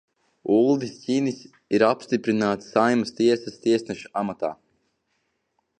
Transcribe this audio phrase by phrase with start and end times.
[0.53, 1.43] Uldis Ķinis
[1.77, 4.53] ir apstiprināts Saeimas tiesas tiesneša amatā.